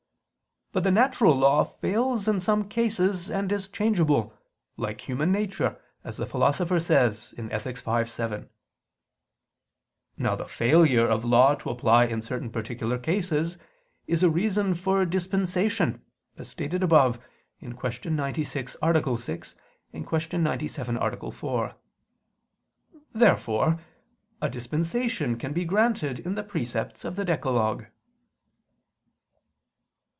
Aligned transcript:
But 0.73 0.83
the 0.85 0.91
natural 0.91 1.35
law 1.35 1.65
fails 1.65 2.29
in 2.29 2.39
some 2.39 2.69
cases 2.69 3.29
and 3.29 3.51
is 3.51 3.67
changeable, 3.67 4.33
like 4.77 5.01
human 5.01 5.29
nature, 5.29 5.77
as 6.05 6.15
the 6.15 6.25
Philosopher 6.25 6.79
says 6.79 7.35
(Ethic. 7.37 7.77
v, 7.79 8.05
7). 8.05 8.49
Now 10.17 10.37
the 10.37 10.47
failure 10.47 11.05
of 11.05 11.25
law 11.25 11.55
to 11.55 11.69
apply 11.71 12.05
in 12.05 12.21
certain 12.21 12.49
particular 12.51 12.97
cases 12.97 13.57
is 14.07 14.23
a 14.23 14.29
reason 14.29 14.73
for 14.73 15.03
dispensation, 15.03 16.05
as 16.37 16.47
stated 16.47 16.83
above 16.83 17.19
(Q. 17.59 17.73
96, 18.11 18.77
A. 18.81 19.15
6; 19.17 19.55
Q. 19.91 20.39
97, 20.39 20.95
A. 20.97 21.31
4). 21.31 21.75
Therefore 23.13 23.77
a 24.41 24.47
dispensation 24.49 25.37
can 25.37 25.51
be 25.51 25.65
granted 25.65 26.19
in 26.19 26.35
the 26.35 26.43
precepts 26.43 27.03
of 27.03 27.17
the 27.17 27.25
decalogue. 27.25 27.87